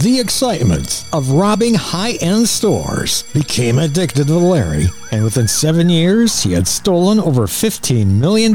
[0.00, 6.42] the excitement of robbing high end stores became addicted to Larry, and within seven years,
[6.42, 8.52] he had stolen over $15 million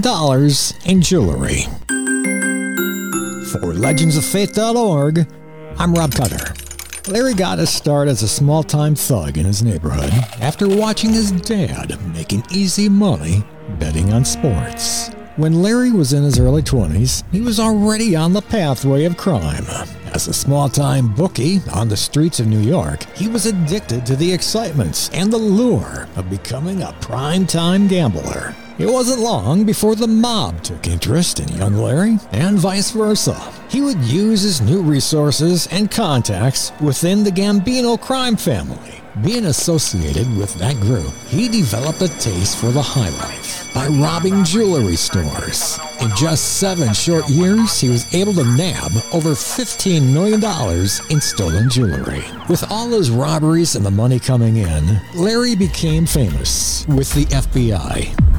[0.86, 1.62] in jewelry.
[3.52, 5.28] For legendsoffaith.org,
[5.78, 6.54] I'm Rob Cutter.
[7.12, 11.32] Larry got his start as a small time thug in his neighborhood after watching his
[11.32, 13.44] dad making easy money
[13.78, 15.10] betting on sports.
[15.36, 19.66] When Larry was in his early 20s, he was already on the pathway of crime.
[20.16, 24.16] As a small time bookie on the streets of New York, he was addicted to
[24.16, 28.56] the excitements and the lure of becoming a prime time gambler.
[28.78, 33.36] It wasn't long before the mob took interest in young Larry, and vice versa.
[33.76, 39.02] He would use his new resources and contacts within the Gambino crime family.
[39.22, 44.46] Being associated with that group, he developed a taste for the high life by robbing
[44.46, 45.78] jewelry stores.
[46.00, 50.42] In just seven short years, he was able to nab over $15 million
[51.10, 52.24] in stolen jewelry.
[52.48, 58.35] With all those robberies and the money coming in, Larry became famous with the FBI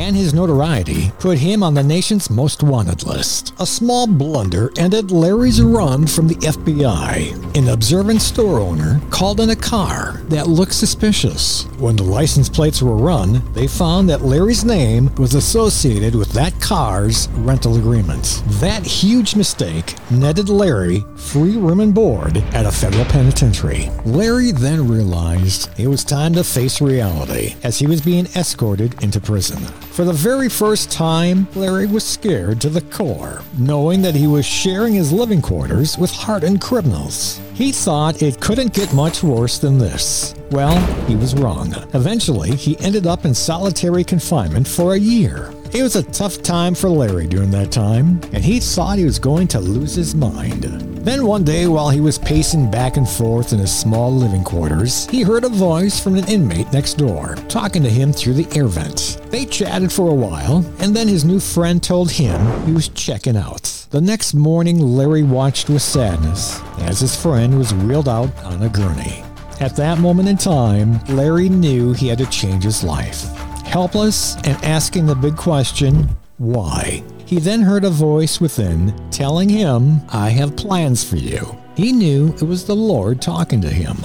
[0.00, 3.52] and his notoriety put him on the nation's most wanted list.
[3.60, 7.56] A small blunder ended Larry's run from the FBI.
[7.56, 11.64] An observant store owner called in a car that looked suspicious.
[11.78, 16.58] When the license plates were run, they found that Larry's name was associated with that
[16.60, 18.42] car's rental agreement.
[18.60, 23.90] That huge mistake netted Larry free room and board at a federal penitentiary.
[24.06, 29.20] Larry then realized it was time to face reality as he was being escorted into
[29.20, 29.62] prison.
[29.90, 34.46] For the very first time, Larry was scared to the core, knowing that he was
[34.46, 37.40] sharing his living quarters with hardened criminals.
[37.54, 40.34] He thought it couldn't get much worse than this.
[40.52, 41.74] Well, he was wrong.
[41.92, 45.52] Eventually, he ended up in solitary confinement for a year.
[45.74, 49.18] It was a tough time for Larry during that time, and he thought he was
[49.18, 50.89] going to lose his mind.
[51.02, 55.06] Then one day, while he was pacing back and forth in his small living quarters,
[55.06, 58.66] he heard a voice from an inmate next door, talking to him through the air
[58.66, 59.18] vent.
[59.30, 63.34] They chatted for a while, and then his new friend told him he was checking
[63.34, 63.62] out.
[63.88, 68.68] The next morning, Larry watched with sadness as his friend was wheeled out on a
[68.68, 69.24] gurney.
[69.58, 73.24] At that moment in time, Larry knew he had to change his life.
[73.64, 77.02] Helpless and asking the big question, why?
[77.30, 81.56] He then heard a voice within telling him, I have plans for you.
[81.76, 83.96] He knew it was the Lord talking to him.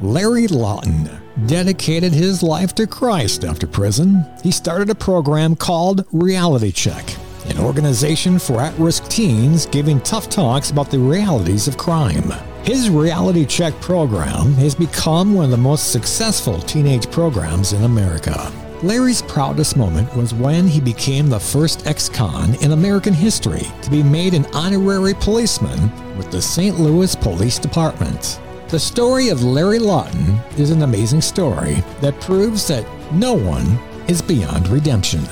[0.00, 1.10] Larry Lawton
[1.44, 4.24] dedicated his life to Christ after prison.
[4.42, 7.04] He started a program called Reality Check,
[7.50, 12.32] an organization for at risk teens giving tough talks about the realities of crime.
[12.64, 18.50] His Reality Check program has become one of the most successful teenage programs in America.
[18.82, 23.90] Larry's proudest moment was when he became the first ex con in American history to
[23.90, 26.80] be made an honorary policeman with the St.
[26.80, 28.40] Louis Police Department.
[28.68, 34.22] The story of Larry Lawton is an amazing story that proves that no one is
[34.22, 35.24] beyond redemption.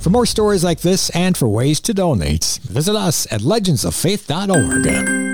[0.00, 5.27] For more stories like this and for ways to donate, visit us at legendsoffaith.org.